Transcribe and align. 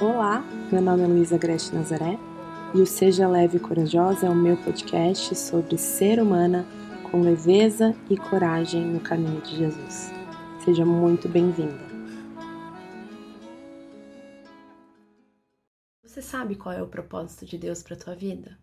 Olá, 0.00 0.42
meu 0.72 0.82
nome 0.82 1.04
é 1.04 1.06
Luísa 1.06 1.38
Grete 1.38 1.74
Nazaré 1.74 2.18
e 2.74 2.80
o 2.80 2.86
Seja 2.86 3.28
Leve 3.28 3.58
e 3.58 3.60
Corajosa 3.60 4.26
é 4.26 4.30
o 4.30 4.34
meu 4.34 4.56
podcast 4.56 5.34
sobre 5.36 5.78
ser 5.78 6.20
humana 6.20 6.66
com 7.10 7.20
leveza 7.20 7.94
e 8.08 8.16
coragem 8.16 8.84
no 8.84 9.00
caminho 9.00 9.40
de 9.42 9.56
Jesus. 9.56 10.10
Seja 10.64 10.84
muito 10.84 11.28
bem-vinda. 11.28 11.92
Você 16.02 16.22
sabe 16.22 16.56
qual 16.56 16.74
é 16.74 16.82
o 16.82 16.88
propósito 16.88 17.46
de 17.46 17.58
Deus 17.58 17.82
para 17.82 17.96
tua 17.96 18.14
vida? 18.14 18.58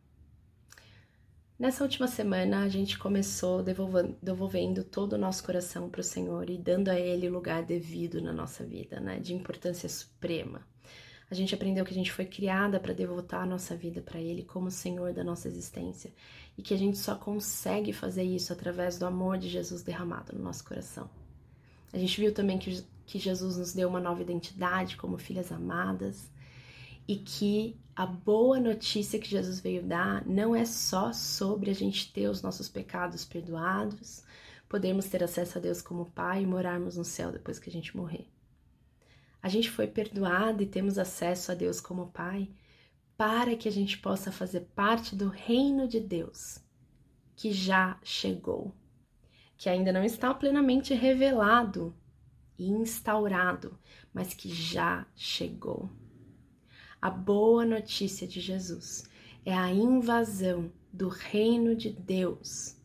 Nessa 1.60 1.84
última 1.84 2.08
semana, 2.08 2.64
a 2.64 2.70
gente 2.70 2.98
começou 2.98 3.62
devolvendo, 3.62 4.82
todo 4.86 5.14
o 5.14 5.18
nosso 5.18 5.44
coração 5.44 5.90
para 5.90 6.00
o 6.00 6.04
Senhor 6.04 6.50
e 6.50 6.58
dando 6.58 6.88
a 6.88 6.98
Ele 6.98 7.28
o 7.28 7.34
lugar 7.34 7.64
devido 7.64 8.22
na 8.22 8.32
nossa 8.32 8.64
vida, 8.64 9.02
né? 9.02 9.20
De 9.20 9.34
importância 9.34 9.90
suprema. 9.90 10.66
A 11.30 11.36
gente 11.36 11.54
aprendeu 11.54 11.84
que 11.84 11.92
a 11.92 11.96
gente 11.96 12.14
foi 12.14 12.24
criada 12.24 12.80
para 12.80 12.94
devotar 12.94 13.42
a 13.42 13.46
nossa 13.46 13.76
vida 13.76 14.02
para 14.02 14.22
Ele 14.22 14.42
como 14.42 14.72
Senhor 14.72 15.12
da 15.12 15.22
nossa 15.22 15.50
existência 15.50 16.14
e 16.58 16.62
que 16.62 16.74
a 16.74 16.78
gente 16.78 16.98
só 16.98 17.14
consegue 17.16 17.92
fazer 17.92 18.24
isso 18.24 18.54
através 18.54 18.98
do 18.98 19.06
amor 19.06 19.38
de 19.38 19.50
Jesus 19.50 19.84
derramado 19.84 20.34
no 20.34 20.42
nosso 20.42 20.64
coração. 20.64 21.10
A 21.92 21.98
gente 21.98 22.22
viu 22.22 22.34
também 22.34 22.58
que, 22.58 22.82
que 23.06 23.20
Jesus 23.20 23.58
nos 23.58 23.74
deu 23.74 23.90
uma 23.90 24.00
nova 24.00 24.22
identidade 24.22 24.96
como 24.96 25.18
filhas 25.18 25.52
amadas 25.52 26.32
e 27.10 27.16
que 27.16 27.76
a 27.96 28.06
boa 28.06 28.60
notícia 28.60 29.18
que 29.18 29.28
Jesus 29.28 29.60
veio 29.60 29.82
dar 29.82 30.24
não 30.28 30.56
é 30.56 30.64
só 30.64 31.12
sobre 31.12 31.72
a 31.72 31.74
gente 31.74 32.14
ter 32.14 32.28
os 32.28 32.44
nossos 32.44 32.70
pecados 32.70 33.26
perdoados, 33.26 34.24
podermos 34.70 35.08
ter 35.08 35.24
acesso 35.24 35.58
a 35.58 35.62
Deus 35.62 35.82
como 35.82 36.12
Pai 36.12 36.44
e 36.44 36.46
morarmos 36.46 36.98
no 36.98 37.04
céu 37.04 37.32
depois 37.32 37.58
que 37.58 37.68
a 37.68 37.74
gente 37.74 37.98
morrer. 37.98 38.28
A 39.42 39.50
gente 39.50 39.72
foi 39.72 39.88
perdoado 39.88 40.62
e 40.62 40.68
temos 40.68 41.00
acesso 41.00 41.52
a 41.52 41.56
Deus 41.56 41.82
como 41.82 42.12
Pai 42.12 42.48
para 43.18 43.56
que 43.56 43.68
a 43.68 43.72
gente 43.72 43.98
possa 43.98 44.32
fazer 44.32 44.68
parte 44.76 45.16
do 45.16 45.30
reino 45.30 45.88
de 45.88 46.00
Deus 46.00 46.60
que 47.36 47.52
já 47.52 48.00
chegou, 48.04 48.72
que 49.58 49.68
ainda 49.68 49.92
não 49.92 50.04
está 50.04 50.32
plenamente 50.32 50.94
revelado 50.94 51.92
e 52.56 52.70
instaurado, 52.70 53.80
mas 54.14 54.36
que 54.36 54.48
já 54.54 55.08
chegou. 55.16 55.90
A 57.02 57.10
boa 57.10 57.66
notícia 57.66 58.28
de 58.28 58.42
Jesus 58.42 59.10
é 59.46 59.54
a 59.54 59.72
invasão 59.72 60.70
do 60.92 61.08
reino 61.08 61.74
de 61.74 61.90
Deus 61.90 62.76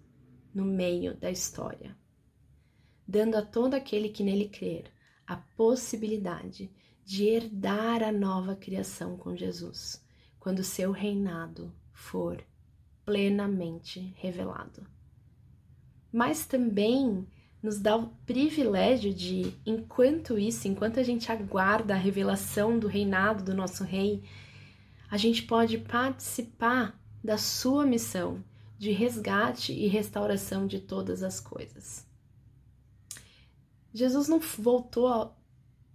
no 0.55 0.65
meio 0.65 1.17
da 1.17 1.33
história, 1.33 1.97
dando 3.09 3.35
a 3.35 3.43
todo 3.43 3.75
aquele 3.75 4.09
que 4.09 4.23
nele 4.23 4.49
crer 4.49 4.85
a 5.27 5.37
possibilidade 5.37 6.71
de 7.05 7.25
herdar 7.25 8.05
a 8.05 8.13
nova 8.13 8.55
criação 8.55 9.17
com 9.17 9.37
Jesus, 9.37 10.01
quando 10.39 10.63
seu 10.63 10.93
reinado 10.93 11.75
for 11.93 12.41
plenamente 13.05 14.15
revelado. 14.17 14.87
Mas 16.13 16.47
também 16.47 17.27
nos 17.65 17.81
dá 17.81 17.97
o 17.97 18.09
privilégio 18.27 19.15
de, 19.15 19.55
enquanto 19.65 20.39
isso, 20.39 20.69
enquanto 20.69 21.01
a 21.01 21.03
gente 21.03 21.33
aguarda 21.33 21.95
a 21.95 21.97
revelação 21.97 22.79
do 22.79 22.87
reinado 22.87 23.43
do 23.43 23.55
nosso 23.55 23.83
rei, 23.83 24.23
a 25.11 25.17
gente 25.17 25.45
pode 25.45 25.79
participar 25.79 26.95
da 27.25 27.39
sua 27.39 27.87
missão 27.87 28.45
de 28.79 28.91
resgate 28.91 29.73
e 29.73 29.87
restauração 29.87 30.67
de 30.67 30.79
todas 30.79 31.23
as 31.23 31.41
coisas. 31.41 32.07
Jesus 33.95 34.29
não 34.29 34.41
voltou 34.41 35.35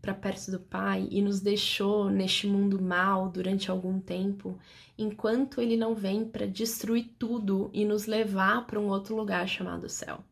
para 0.02 0.16
perto 0.16 0.50
do 0.50 0.60
Pai 0.60 1.08
e 1.12 1.22
nos 1.22 1.40
deixou 1.40 2.10
neste 2.10 2.48
mundo 2.48 2.82
mal 2.82 3.30
durante 3.30 3.70
algum 3.70 4.00
tempo, 4.00 4.58
enquanto 4.98 5.62
ele 5.62 5.78
não 5.78 5.94
vem 5.94 6.26
para 6.26 6.48
destruir 6.48 7.14
tudo 7.20 7.70
e 7.72 7.86
nos 7.86 8.08
levar 8.08 8.66
para 8.66 8.80
um 8.80 8.88
outro 8.88 9.16
lugar 9.16 9.48
chamado 9.48 9.88
céu. 9.88 10.24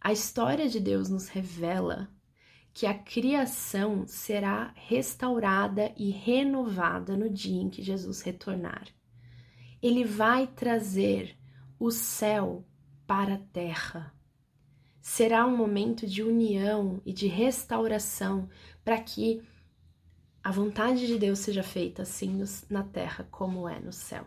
A 0.00 0.12
história 0.12 0.66
de 0.68 0.80
Deus 0.80 1.10
nos 1.10 1.28
revela 1.28 2.08
que 2.72 2.86
a 2.86 2.94
criação 2.94 4.06
será 4.06 4.72
restaurada 4.74 5.92
e 5.96 6.10
renovada 6.10 7.16
no 7.16 7.28
dia 7.28 7.60
em 7.60 7.68
que 7.68 7.82
Jesus 7.82 8.22
retornar. 8.22 8.88
Ele 9.82 10.04
vai 10.04 10.46
trazer 10.46 11.36
o 11.78 11.90
céu 11.90 12.64
para 13.06 13.34
a 13.34 13.38
terra. 13.52 14.14
Será 15.02 15.46
um 15.46 15.56
momento 15.56 16.06
de 16.06 16.22
união 16.22 17.02
e 17.04 17.12
de 17.12 17.26
restauração 17.26 18.48
para 18.82 18.98
que 19.00 19.42
a 20.42 20.50
vontade 20.50 21.06
de 21.06 21.18
Deus 21.18 21.40
seja 21.40 21.62
feita 21.62 22.02
assim 22.02 22.42
na 22.70 22.82
terra 22.82 23.28
como 23.30 23.68
é 23.68 23.78
no 23.78 23.92
céu. 23.92 24.26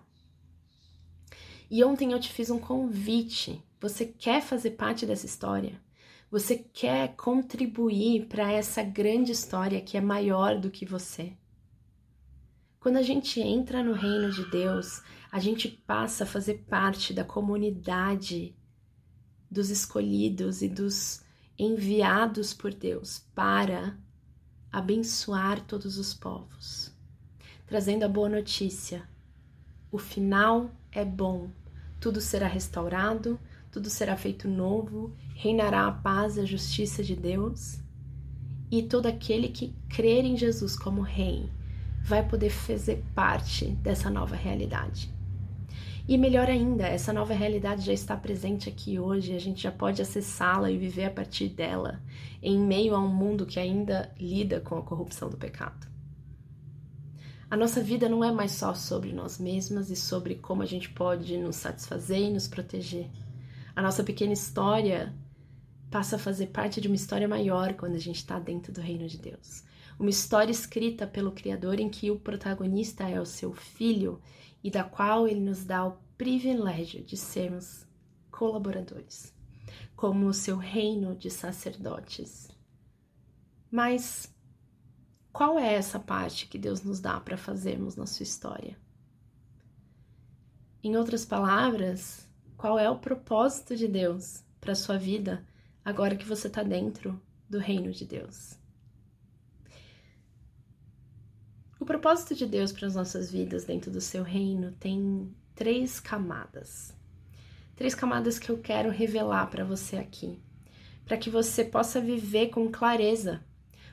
E 1.70 1.84
ontem 1.84 2.12
eu 2.12 2.20
te 2.20 2.32
fiz 2.32 2.52
um 2.52 2.60
convite 2.60 3.64
você 3.84 4.06
quer 4.06 4.42
fazer 4.42 4.72
parte 4.72 5.06
dessa 5.06 5.26
história? 5.26 5.78
Você 6.32 6.56
quer 6.56 7.18
contribuir 7.18 8.28
para 8.28 8.50
essa 8.50 8.82
grande 8.82 9.34
história 9.34 9.82
que 9.82 9.98
é 9.98 10.02
maior 10.02 10.58
do 10.58 10.72
que 10.72 10.86
você? 10.86 11.34
Quando 12.80 12.96
a 12.96 13.02
gente 13.02 13.42
entra 13.42 13.84
no 13.84 13.92
reino 13.92 14.32
de 14.32 14.50
Deus, 14.50 15.04
a 15.30 15.38
gente 15.38 15.68
passa 15.68 16.24
a 16.24 16.28
fazer 16.28 16.64
parte 16.70 17.14
da 17.14 17.26
comunidade 17.26 18.56
dos 19.52 19.70
escolhidos 19.70 20.62
e 20.62 20.70
dos 20.70 21.22
enviados 21.60 22.54
por 22.54 22.74
Deus 22.74 23.28
para 23.36 24.00
abençoar 24.72 25.60
todos 25.60 25.98
os 25.98 26.14
povos, 26.14 26.90
trazendo 27.68 28.04
a 28.04 28.08
boa 28.08 28.30
notícia. 28.30 29.04
O 29.92 29.98
final 29.98 30.72
é 30.90 31.04
bom, 31.04 31.52
tudo 32.00 32.22
será 32.22 32.48
restaurado, 32.48 33.38
tudo 33.74 33.90
será 33.90 34.16
feito 34.16 34.48
novo, 34.48 35.12
reinará 35.34 35.88
a 35.88 35.92
paz 35.92 36.38
e 36.38 36.42
a 36.42 36.46
justiça 36.46 37.04
de 37.04 37.16
Deus, 37.16 37.80
e 38.70 38.84
todo 38.84 39.08
aquele 39.08 39.48
que 39.48 39.74
crer 39.90 40.24
em 40.24 40.38
Jesus 40.38 40.78
como 40.78 41.02
Rei 41.02 41.50
vai 42.04 42.24
poder 42.24 42.52
fazer 42.52 43.04
parte 43.16 43.66
dessa 43.66 44.12
nova 44.12 44.36
realidade. 44.36 45.12
E 46.08 46.20
melhor 46.20 46.50
ainda, 46.50 46.86
essa 46.86 47.12
nova 47.12 47.34
realidade 47.34 47.84
já 47.84 47.94
está 47.94 48.16
presente 48.16 48.70
aqui 48.70 49.00
hoje, 49.00 49.34
a 49.34 49.40
gente 49.40 49.64
já 49.64 49.72
pode 49.72 50.04
acessá-la 50.04 50.70
e 50.70 50.78
viver 50.78 51.06
a 51.06 51.12
partir 51.12 51.50
dela, 51.50 52.00
em 52.44 52.60
meio 52.60 52.94
a 52.94 53.00
um 53.00 53.08
mundo 53.08 53.44
que 53.44 53.60
ainda 53.60 54.14
lida 54.20 54.60
com 54.60 54.78
a 54.78 54.84
corrupção 54.84 55.30
do 55.30 55.38
pecado. 55.38 55.88
A 57.50 57.58
nossa 57.58 57.82
vida 57.82 58.08
não 58.08 58.24
é 58.24 58.32
mais 58.32 58.52
só 58.52 58.76
sobre 58.76 59.12
nós 59.14 59.40
mesmas 59.40 59.90
e 59.90 59.96
sobre 59.96 60.36
como 60.36 60.62
a 60.62 60.66
gente 60.66 60.90
pode 60.90 61.38
nos 61.38 61.56
satisfazer 61.56 62.20
e 62.20 62.32
nos 62.32 62.48
proteger. 62.48 63.10
A 63.76 63.82
nossa 63.82 64.04
pequena 64.04 64.34
história 64.34 65.14
passa 65.90 66.16
a 66.16 66.20
fazer 66.20 66.48
parte 66.48 66.80
de 66.80 66.88
uma 66.88 66.96
história 66.96 67.28
maior 67.28 67.74
quando 67.74 67.96
a 67.96 68.00
gente 68.00 68.18
está 68.18 68.40
dentro 68.40 68.72
do 68.72 68.82
reino 68.82 69.08
de 69.08 69.18
Deus. 69.18 69.64
Uma 70.00 70.10
história 70.10 70.52
escrita 70.52 71.08
pelo 71.08 71.32
Criador 71.32 71.80
em 71.80 71.90
que 71.90 72.12
o 72.12 72.20
protagonista 72.20 73.08
é 73.08 73.20
o 73.20 73.26
seu 73.26 73.54
filho 73.54 74.22
e 74.64 74.72
da 74.72 74.84
qual 74.84 75.28
ele 75.28 75.40
nos 75.40 75.64
dá 75.66 75.86
o 75.86 75.98
privilégio 76.18 77.04
de 77.04 77.18
sermos 77.18 77.86
colaboradores, 78.32 79.34
como 79.96 80.28
o 80.28 80.34
seu 80.34 80.58
reino 80.58 81.16
de 81.16 81.30
sacerdotes. 81.30 82.50
Mas 83.72 84.32
qual 85.32 85.58
é 85.58 85.74
essa 85.74 86.00
parte 86.00 86.48
que 86.48 86.60
Deus 86.60 86.84
nos 86.84 87.00
dá 87.00 87.20
para 87.20 87.38
fazermos 87.38 87.96
na 87.96 88.06
sua 88.06 88.24
história? 88.24 88.78
Em 90.84 90.96
outras 90.96 91.26
palavras, 91.26 92.23
qual 92.58 92.80
é 92.80 92.90
o 92.90 93.00
propósito 93.00 93.76
de 93.76 93.88
Deus 93.88 94.44
para 94.60 94.76
sua 94.76 94.98
vida 94.98 95.46
agora 95.84 96.16
que 96.16 96.26
você 96.26 96.48
está 96.48 96.64
dentro 96.64 97.22
do 97.50 97.60
reino 97.60 97.92
de 97.92 98.06
Deus? 98.06 98.58
O 101.80 101.86
propósito 101.86 102.34
de 102.34 102.46
Deus 102.46 102.72
para 102.72 102.88
as 102.88 102.96
nossas 102.96 103.30
vidas 103.30 103.66
dentro 103.66 103.92
do 103.92 104.00
seu 104.00 104.24
reino 104.24 104.72
tem 104.80 105.36
três 105.54 106.00
camadas. 106.00 106.96
Três 107.76 107.94
camadas 107.94 108.40
que 108.40 108.50
eu 108.50 108.58
quero 108.60 108.90
revelar 108.90 109.48
para 109.50 109.66
você 109.66 109.98
aqui, 109.98 110.42
para 111.04 111.18
que 111.18 111.30
você 111.30 111.66
possa 111.66 112.00
viver 112.00 112.50
com 112.50 112.72
clareza. 112.72 113.44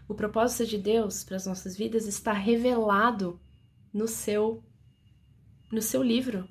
O 0.06 0.14
propósito 0.14 0.66
de 0.66 0.78
Deus 0.78 1.24
para 1.24 1.36
as 1.36 1.46
nossas 1.46 1.76
vidas 1.76 2.06
está 2.06 2.32
revelado 2.32 3.40
no 3.92 4.06
seu 4.06 4.62
no 5.72 5.82
seu 5.82 6.02
livro, 6.02 6.48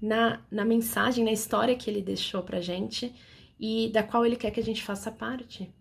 na, 0.00 0.40
na 0.50 0.64
mensagem, 0.64 1.24
na 1.24 1.32
história 1.32 1.76
que 1.76 1.90
ele 1.90 2.02
deixou 2.02 2.42
pra 2.42 2.60
gente 2.60 3.14
e 3.58 3.90
da 3.92 4.02
qual 4.02 4.24
ele 4.24 4.36
quer 4.36 4.50
que 4.50 4.60
a 4.60 4.64
gente 4.64 4.82
faça 4.82 5.10
parte. 5.10 5.72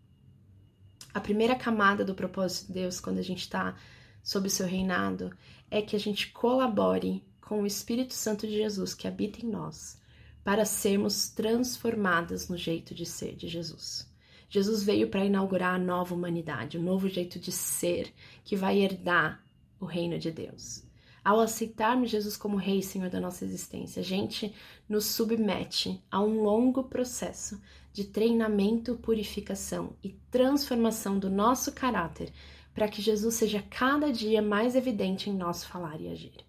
A 1.14 1.20
primeira 1.20 1.56
camada 1.56 2.04
do 2.04 2.16
propósito 2.16 2.68
de 2.68 2.74
Deus, 2.74 3.00
quando 3.00 3.20
a 3.20 3.24
gente 3.24 3.42
está 3.42 3.76
sob 4.24 4.48
o 4.48 4.52
seu 4.52 4.68
reinado, 4.68 5.36
é 5.70 5.82
que 5.82 5.96
a 5.96 6.00
gente 6.00 6.32
colabore 6.32 7.24
com 7.42 7.62
o 7.62 7.68
Espírito 7.68 8.14
Santo 8.14 8.46
de 8.46 8.54
Jesus 8.54 8.94
que 8.94 9.08
habita 9.08 9.46
em 9.46 9.50
nós, 9.50 10.00
para 10.44 10.66
sermos 10.66 11.30
transformadas 11.30 12.50
no 12.50 12.58
jeito 12.58 12.94
de 12.94 13.06
ser 13.06 13.36
de 13.36 13.48
Jesus. 13.48 14.08
Jesus 14.50 14.84
veio 14.84 15.10
para 15.10 15.26
inaugurar 15.26 15.76
a 15.76 15.80
nova 15.80 16.16
humanidade, 16.16 16.78
o 16.78 16.82
um 16.82 16.84
novo 16.84 17.10
jeito 17.10 17.40
de 17.40 17.52
ser 17.52 18.14
que 18.44 18.56
vai 18.56 18.80
herdar 18.80 19.44
o 19.80 19.86
reino 19.86 20.18
de 20.18 20.32
Deus. 20.32 20.87
Ao 21.28 21.42
aceitarmos 21.42 22.10
Jesus 22.10 22.38
como 22.38 22.56
Rei 22.56 22.80
e 22.80 22.82
Senhor 22.82 23.10
da 23.10 23.20
nossa 23.20 23.44
existência, 23.44 24.00
a 24.00 24.04
gente 24.04 24.56
nos 24.88 25.08
submete 25.08 26.02
a 26.10 26.22
um 26.22 26.42
longo 26.42 26.86
processo 26.86 27.62
de 27.92 28.06
treinamento, 28.06 28.96
purificação 28.96 29.98
e 30.02 30.14
transformação 30.32 31.20
do 31.20 31.30
nosso 31.30 31.74
caráter 31.74 32.32
para 32.74 32.88
que 32.88 33.02
Jesus 33.02 33.36
seja 33.36 33.62
cada 33.62 34.10
dia 34.10 34.42
mais 34.42 34.74
evidente 34.74 35.30
em 35.30 35.36
nosso 35.36 35.68
falar 35.68 36.00
e 36.00 36.08
agir. 36.08 36.46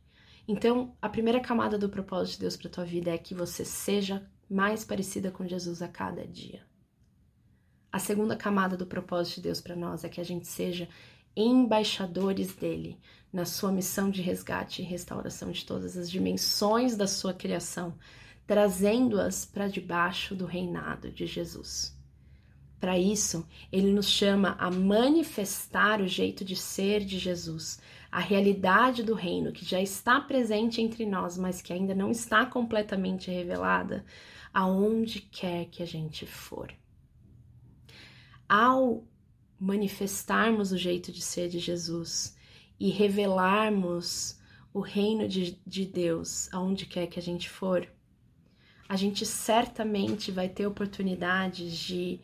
Então, 0.46 0.94
a 1.02 1.08
primeira 1.08 1.40
camada 1.40 1.76
do 1.76 1.88
propósito 1.88 2.34
de 2.34 2.42
Deus 2.42 2.56
para 2.56 2.70
tua 2.70 2.84
vida 2.84 3.10
é 3.10 3.18
que 3.18 3.34
você 3.34 3.64
seja 3.64 4.30
mais 4.48 4.84
parecida 4.84 5.28
com 5.28 5.44
Jesus 5.44 5.82
a 5.82 5.88
cada 5.88 6.24
dia. 6.24 6.62
A 7.90 7.98
segunda 7.98 8.36
camada 8.36 8.76
do 8.76 8.86
propósito 8.86 9.36
de 9.36 9.42
Deus 9.42 9.60
para 9.60 9.74
nós 9.74 10.04
é 10.04 10.08
que 10.08 10.20
a 10.20 10.24
gente 10.24 10.46
seja 10.46 10.88
embaixadores 11.40 12.54
dele 12.54 12.98
na 13.32 13.44
sua 13.44 13.70
missão 13.70 14.10
de 14.10 14.20
resgate 14.22 14.82
e 14.82 14.84
restauração 14.84 15.50
de 15.50 15.64
todas 15.64 15.96
as 15.96 16.10
dimensões 16.10 16.96
da 16.96 17.06
sua 17.06 17.32
criação, 17.32 17.94
trazendo-as 18.46 19.44
para 19.44 19.68
debaixo 19.68 20.34
do 20.34 20.46
reinado 20.46 21.10
de 21.12 21.26
Jesus. 21.26 21.96
Para 22.80 22.98
isso, 22.98 23.46
ele 23.72 23.92
nos 23.92 24.08
chama 24.08 24.56
a 24.58 24.70
manifestar 24.70 26.00
o 26.00 26.06
jeito 26.06 26.44
de 26.44 26.56
ser 26.56 27.04
de 27.04 27.18
Jesus, 27.18 27.80
a 28.10 28.20
realidade 28.20 29.02
do 29.02 29.14
reino 29.14 29.52
que 29.52 29.64
já 29.64 29.80
está 29.80 30.20
presente 30.20 30.80
entre 30.80 31.04
nós, 31.04 31.36
mas 31.36 31.60
que 31.60 31.72
ainda 31.72 31.94
não 31.94 32.10
está 32.10 32.46
completamente 32.46 33.30
revelada, 33.30 34.04
aonde 34.54 35.20
quer 35.20 35.66
que 35.66 35.82
a 35.82 35.86
gente 35.86 36.24
for. 36.24 36.72
Ao 38.48 39.04
manifestarmos 39.58 40.72
o 40.72 40.78
jeito 40.78 41.10
de 41.10 41.20
ser 41.20 41.48
de 41.48 41.58
Jesus 41.58 42.36
e 42.78 42.90
revelarmos 42.90 44.38
o 44.72 44.80
reino 44.80 45.26
de, 45.26 45.60
de 45.66 45.84
Deus 45.84 46.48
aonde 46.52 46.86
quer 46.86 47.06
que 47.06 47.18
a 47.18 47.22
gente 47.22 47.48
for, 47.48 47.88
a 48.88 48.96
gente 48.96 49.26
certamente 49.26 50.30
vai 50.30 50.48
ter 50.48 50.66
oportunidades 50.66 51.76
de 51.76 52.20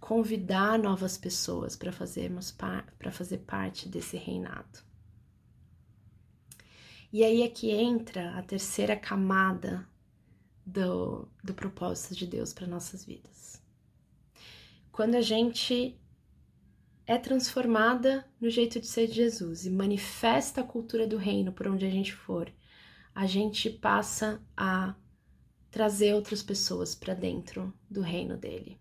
convidar 0.00 0.78
novas 0.78 1.16
pessoas 1.16 1.74
para 1.74 1.90
fazermos 1.90 2.50
para 2.50 3.10
fazer 3.10 3.38
parte 3.38 3.88
desse 3.88 4.16
reinado. 4.16 4.84
E 7.12 7.24
aí 7.24 7.42
é 7.42 7.48
que 7.48 7.70
entra 7.70 8.36
a 8.36 8.42
terceira 8.42 8.94
camada 8.94 9.88
do, 10.64 11.28
do 11.42 11.54
propósito 11.54 12.14
de 12.14 12.26
Deus 12.26 12.52
para 12.52 12.66
nossas 12.66 13.04
vidas. 13.04 13.62
Quando 14.92 15.14
a 15.14 15.22
gente 15.22 15.98
é 17.06 17.16
transformada 17.16 18.28
no 18.40 18.50
jeito 18.50 18.80
de 18.80 18.86
ser 18.86 19.06
de 19.06 19.14
Jesus 19.14 19.64
e 19.64 19.70
manifesta 19.70 20.60
a 20.60 20.64
cultura 20.64 21.06
do 21.06 21.16
reino 21.16 21.52
por 21.52 21.68
onde 21.68 21.86
a 21.86 21.90
gente 21.90 22.12
for, 22.12 22.52
a 23.14 23.26
gente 23.26 23.70
passa 23.70 24.42
a 24.56 24.94
trazer 25.70 26.14
outras 26.14 26.42
pessoas 26.42 26.94
para 26.94 27.14
dentro 27.14 27.72
do 27.88 28.00
reino 28.00 28.36
dele. 28.36 28.80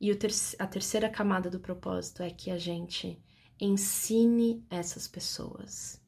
E 0.00 0.12
ter 0.14 0.32
a 0.58 0.66
terceira 0.66 1.08
camada 1.08 1.50
do 1.50 1.60
propósito 1.60 2.22
é 2.22 2.30
que 2.30 2.50
a 2.50 2.58
gente 2.58 3.22
ensine 3.60 4.64
essas 4.70 5.06
pessoas 5.06 6.02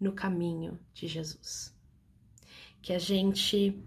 no 0.00 0.12
caminho 0.12 0.78
de 0.94 1.06
Jesus. 1.06 1.72
Que 2.80 2.92
a 2.92 2.98
gente 2.98 3.80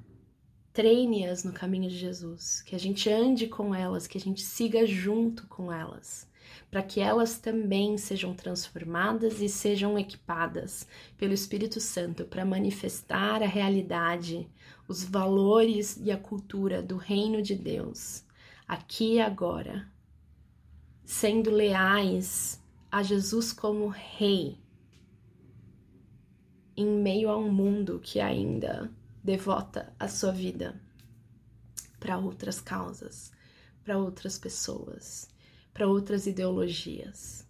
treine-as 0.71 1.43
no 1.43 1.51
caminho 1.51 1.89
de 1.89 1.97
Jesus, 1.97 2.61
que 2.61 2.75
a 2.75 2.79
gente 2.79 3.09
ande 3.09 3.47
com 3.47 3.73
elas, 3.73 4.07
que 4.07 4.17
a 4.17 4.21
gente 4.21 4.41
siga 4.41 4.85
junto 4.85 5.47
com 5.47 5.71
elas 5.71 6.30
para 6.71 6.81
que 6.81 7.01
elas 7.01 7.37
também 7.37 7.97
sejam 7.97 8.33
transformadas 8.33 9.41
e 9.41 9.49
sejam 9.49 9.99
equipadas 9.99 10.87
pelo 11.17 11.33
Espírito 11.33 11.81
Santo 11.81 12.23
para 12.23 12.45
manifestar 12.45 13.43
a 13.43 13.45
realidade, 13.45 14.49
os 14.87 15.03
valores 15.03 15.99
e 16.01 16.09
a 16.09 16.17
cultura 16.17 16.81
do 16.81 16.95
reino 16.95 17.41
de 17.41 17.55
Deus, 17.55 18.23
aqui 18.65 19.15
e 19.15 19.21
agora, 19.21 19.85
sendo 21.03 21.51
leais 21.51 22.63
a 22.89 23.03
Jesus 23.03 23.51
como 23.51 23.89
Rei, 23.89 24.57
em 26.77 26.87
meio 26.87 27.29
a 27.29 27.37
um 27.37 27.51
mundo 27.51 27.99
que 28.01 28.21
ainda 28.21 28.89
devota 29.21 29.93
a 29.99 30.07
sua 30.07 30.31
vida 30.31 30.81
para 31.99 32.17
outras 32.17 32.61
causas, 32.61 33.29
para 33.83 33.97
outras 33.97 34.39
pessoas 34.39 35.27
para 35.73 35.87
outras 35.87 36.27
ideologias. 36.27 37.47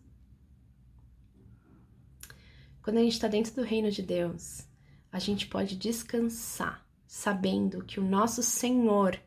Quando 2.82 2.98
a 2.98 3.02
gente 3.02 3.14
está 3.14 3.28
dentro 3.28 3.54
do 3.54 3.62
reino 3.62 3.92
de 3.92 4.02
Deus, 4.02 4.68
a 5.12 5.20
gente 5.20 5.48
pode 5.48 5.76
descansar 5.76 6.86
sabendo 7.06 7.84
que 7.84 8.00
o 8.00 8.04
nosso 8.04 8.42
Senhor 8.42 9.20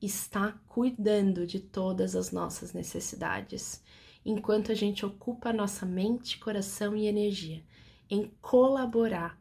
está 0.00 0.52
cuidando 0.66 1.46
de 1.46 1.58
todas 1.58 2.14
as 2.14 2.30
nossas 2.30 2.72
necessidades, 2.72 3.82
enquanto 4.24 4.70
a 4.70 4.74
gente 4.74 5.06
ocupa 5.06 5.52
nossa 5.52 5.86
mente, 5.86 6.38
coração 6.38 6.94
e 6.94 7.06
energia 7.06 7.64
em 8.10 8.30
colaborar 8.42 9.40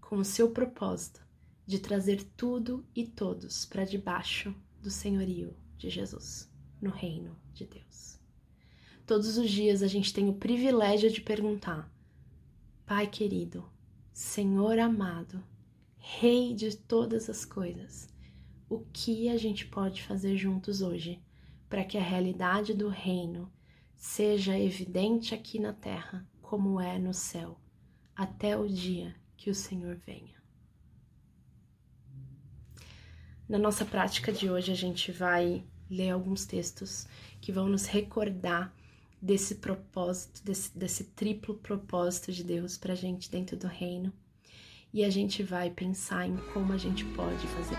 com 0.00 0.16
o 0.16 0.24
seu 0.24 0.50
propósito 0.50 1.20
de 1.66 1.78
trazer 1.78 2.22
tudo 2.36 2.86
e 2.94 3.04
todos 3.04 3.64
para 3.64 3.84
debaixo 3.84 4.54
do 4.80 4.90
senhorio 4.90 5.56
de 5.76 5.90
Jesus, 5.90 6.48
no 6.80 6.90
reino 6.90 7.36
de 7.52 7.64
Deus. 7.64 8.21
Todos 9.06 9.36
os 9.36 9.50
dias 9.50 9.82
a 9.82 9.88
gente 9.88 10.12
tem 10.12 10.28
o 10.28 10.34
privilégio 10.34 11.10
de 11.10 11.20
perguntar: 11.20 11.92
Pai 12.86 13.06
querido, 13.06 13.64
Senhor 14.12 14.78
amado, 14.78 15.42
Rei 15.98 16.52
de 16.52 16.76
todas 16.76 17.30
as 17.30 17.44
coisas, 17.44 18.08
o 18.68 18.80
que 18.92 19.28
a 19.28 19.36
gente 19.36 19.66
pode 19.66 20.02
fazer 20.02 20.36
juntos 20.36 20.82
hoje 20.82 21.22
para 21.68 21.84
que 21.84 21.96
a 21.96 22.02
realidade 22.02 22.74
do 22.74 22.88
reino 22.88 23.50
seja 23.96 24.58
evidente 24.58 25.34
aqui 25.34 25.58
na 25.58 25.72
terra 25.72 26.28
como 26.40 26.80
é 26.80 26.98
no 26.98 27.14
céu, 27.14 27.58
até 28.16 28.56
o 28.56 28.68
dia 28.68 29.14
que 29.36 29.48
o 29.48 29.54
Senhor 29.54 29.96
venha. 29.96 30.42
Na 33.48 33.58
nossa 33.58 33.84
prática 33.84 34.32
de 34.32 34.50
hoje, 34.50 34.72
a 34.72 34.76
gente 34.76 35.10
vai 35.10 35.64
ler 35.88 36.10
alguns 36.10 36.44
textos 36.44 37.06
que 37.40 37.52
vão 37.52 37.68
nos 37.68 37.86
recordar 37.86 38.74
desse 39.22 39.54
propósito, 39.54 40.42
desse, 40.44 40.76
desse 40.76 41.04
triplo 41.04 41.54
propósito 41.54 42.32
de 42.32 42.42
Deus 42.42 42.76
para 42.76 42.96
gente 42.96 43.30
dentro 43.30 43.56
do 43.56 43.68
reino. 43.68 44.12
E 44.92 45.04
a 45.04 45.10
gente 45.10 45.44
vai 45.44 45.70
pensar 45.70 46.26
em 46.26 46.36
como 46.52 46.72
a 46.72 46.76
gente 46.76 47.04
pode 47.14 47.46
fazer 47.46 47.78